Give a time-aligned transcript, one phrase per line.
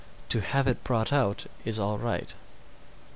[0.29, 2.33] To have it brought out is all right.